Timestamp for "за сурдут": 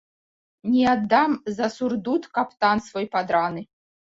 1.57-2.23